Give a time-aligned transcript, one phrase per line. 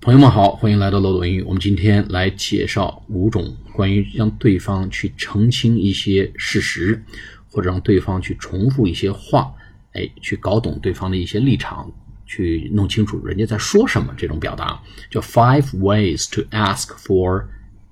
[0.00, 1.42] 朋友们好，欢迎来到漏斗英语。
[1.42, 7.02] 我们今天来介绍五种关于让对方去澄清一些事实，
[7.50, 9.50] 或者让对方去重复一些话，
[9.92, 11.90] 哎，去搞懂对方的一些立场，
[12.26, 14.12] 去弄清楚人家在说什么。
[14.14, 14.78] 这种表达
[15.10, 17.46] 叫 Five ways to ask for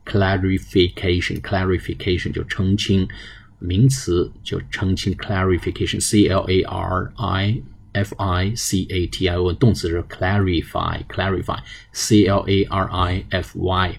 [0.05, 1.41] clarification。
[1.41, 3.09] clarification 就澄清，
[3.59, 7.63] 名词就澄清 clarification，c l a r i。
[7.93, 13.99] F i c a t i o，n 动词是 clarify，clarify，c l a r i f y。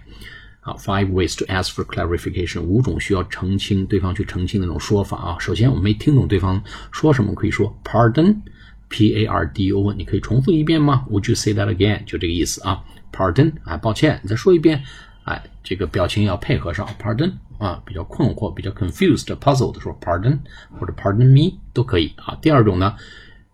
[0.65, 5.37] 好，five ways to ask for clarification，五种需要澄清对方去澄清的那种说法啊。
[5.37, 12.05] 首先，我没听懂对方说什么，可以说 pardon，p a r d o n，你可以重复一遍吗？Would you say that again？
[12.05, 12.81] 就这个意思啊。
[13.11, 14.81] Pardon，啊，抱歉，你再说一遍。
[15.25, 16.87] 哎，这个表情要配合上。
[16.97, 20.39] Pardon，啊，比较困惑、比较 confused、puzzled 的时候，pardon
[20.79, 22.37] 或者 pardon me 都可以啊。
[22.41, 22.95] 第二种呢？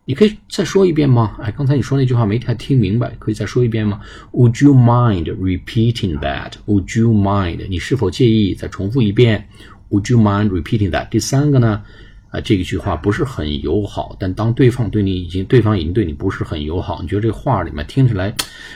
[0.10, 1.38] 你可以再说一遍吗？
[1.40, 6.54] 哎，刚才你说那句话没太听明白，可以再说一遍吗？Would you mind repeating that?
[6.66, 7.68] Would you mind?
[7.70, 9.48] 你是否介意再重复一遍
[9.92, 11.10] ？Would you mind repeating that?
[11.10, 11.84] 第三个呢？
[12.32, 18.34] 啊，这一句话不是很友好，但当对方对你已经，对方已经对你不是很友好，你觉得这话里面听起来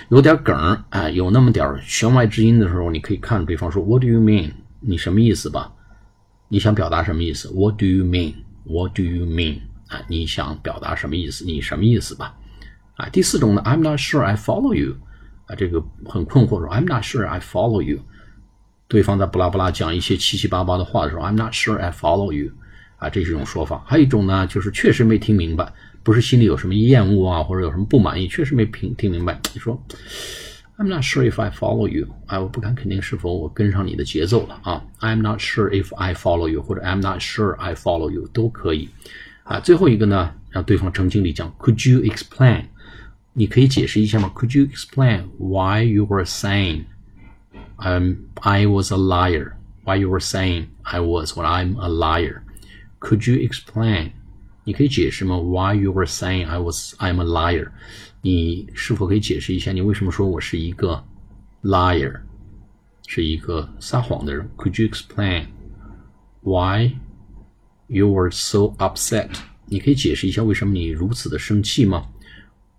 [0.10, 4.52] 有点梗儿，哎，有那么点弦外之音的时候，你可以看着对方说，What do you mean?
[4.82, 5.74] 你什么意思吧？
[6.48, 8.34] 你想表达什么意思？What do you mean?
[8.66, 9.62] What do you mean?
[10.08, 11.46] 你想表达什么意思？
[11.46, 12.36] 你什么意思吧？
[12.96, 14.96] 啊，第四种呢，I'm not sure I follow you。
[15.46, 18.00] 啊，这个很困惑说，I'm not sure I follow you。
[18.88, 22.52] 对方在不拉不拉讲一些七七八八的话的时候，I'm not sure I follow you。
[22.98, 23.84] 啊，这是一种说法。
[23.86, 29.38] 还有一种呢，就是确实没听明白，不是心里有什么厌恶啊，或者有什么不满意，确实没听听明白。
[29.54, 29.78] 你说
[30.78, 32.08] ，I'm not sure if I follow you。
[32.28, 34.86] 哎，我不敢肯定是否我跟上你的节奏了啊。
[35.02, 38.88] I'm not sure if I follow you，或者 I'm not sure I follow you 都可以。
[39.45, 42.67] 啊，最后一个呢，让对方澄清里讲，Could you explain？
[43.33, 44.33] 你可以解释一下吗？
[44.35, 46.85] Could you explain why you were saying,
[47.77, 49.53] um, I was a liar?
[49.85, 52.43] Why you were saying I was when I'm a liar?
[53.01, 54.11] Could you explain？
[54.65, 55.37] 你可以解释吗？
[55.37, 57.69] Why you were saying I was I'm a liar？
[58.21, 61.03] 你是否可以解释一下你为什么说我是一个
[61.63, 62.21] liar，
[63.07, 64.51] 是一个撒谎的人？
[64.57, 65.47] Could you explain
[67.89, 69.31] why？You were so upset。
[69.67, 72.07] 你可以解释一下为什么你如此的生气吗？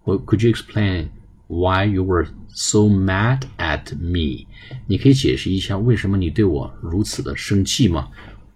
[0.02, 1.10] 或 Could you explain
[1.48, 4.48] why you were so mad at me？
[4.88, 8.10] 你可以解释一下为什么你对我如此的生气吗？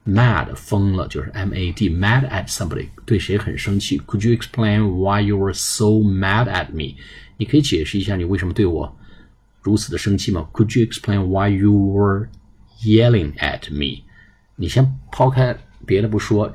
[0.05, 3.99] Mad 疯了就是 M A D，mad at somebody 对谁很生气？
[3.99, 6.95] Could you explain why you were so mad at me？
[7.37, 8.97] 你可以解释一下你为什么对我
[9.61, 10.49] 如此的生气吗？
[10.53, 12.27] Could you explain why you were
[12.83, 14.03] yelling at me？
[14.55, 15.57] 你先抛开。
[15.86, 16.52] 别的不说，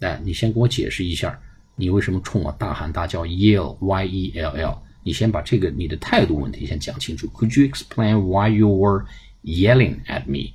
[0.00, 1.38] 哎，你先给我解释一下，
[1.74, 4.78] 你为什么冲我大喊大叫？Yell, Y-E-L-L。
[5.02, 7.28] 你先把这个你的态度问题先讲清楚。
[7.28, 9.04] Could you explain why you were
[9.44, 10.54] yelling at me？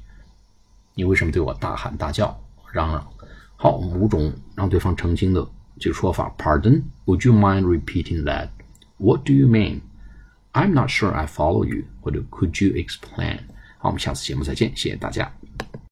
[0.94, 2.38] 你为什么对我大喊大叫、
[2.74, 3.08] 嚷嚷？
[3.56, 5.48] 好，五种让对方澄清的
[5.80, 6.36] 这个说法。
[6.38, 6.84] Pardon?
[7.06, 8.50] Would you mind repeating that?
[8.98, 9.80] What do you mean?
[10.52, 11.86] I'm not sure I follow you.
[12.02, 13.40] 或者 Could you explain?
[13.78, 15.32] 好，我们下次节目再见，谢谢大家。